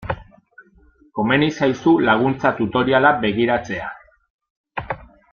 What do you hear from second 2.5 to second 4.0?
tutoriala begiratzea.